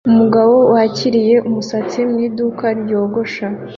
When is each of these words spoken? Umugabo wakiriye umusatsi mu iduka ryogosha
Umugabo 0.09 0.55
wakiriye 0.73 1.35
umusatsi 1.47 1.99
mu 2.09 2.17
iduka 2.27 2.65
ryogosha 2.81 3.45